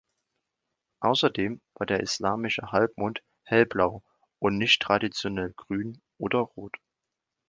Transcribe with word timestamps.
Außerdem 1.01 1.61
war 1.75 1.85
der 1.85 1.99
islamische 1.99 2.71
Halbmond 2.71 3.21
hellblau 3.43 4.01
und 4.39 4.57
nicht 4.57 4.81
traditionell 4.81 5.53
grün 5.55 6.01
oder 6.17 6.39
rot. 6.39 6.75